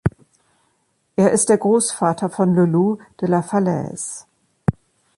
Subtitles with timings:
[1.15, 4.25] Er ist der Großvater von Loulou de la Falaise.